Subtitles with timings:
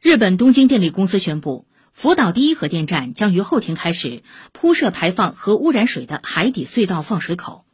[0.00, 4.22] 日本东京电力公司宣布福岛第一核电站将于后天开始
[4.52, 7.65] 铺设排放核污染水的海底隧道放水口。